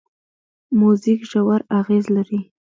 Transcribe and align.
موزیک 0.79 1.19
ژور 1.29 1.61
اغېز 1.79 2.05
لري. 2.15 2.39